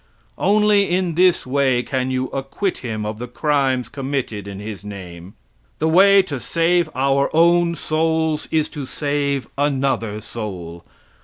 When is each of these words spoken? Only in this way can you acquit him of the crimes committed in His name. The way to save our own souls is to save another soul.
Only 0.39 0.89
in 0.89 1.13
this 1.13 1.45
way 1.45 1.83
can 1.83 2.09
you 2.09 2.25
acquit 2.29 2.79
him 2.79 3.05
of 3.05 3.19
the 3.19 3.27
crimes 3.27 3.87
committed 3.87 4.47
in 4.47 4.57
His 4.59 4.83
name. 4.83 5.35
The 5.77 5.87
way 5.87 6.23
to 6.23 6.39
save 6.39 6.89
our 6.95 7.29
own 7.35 7.75
souls 7.75 8.47
is 8.49 8.67
to 8.69 8.87
save 8.87 9.47
another 9.59 10.19
soul. 10.19 10.83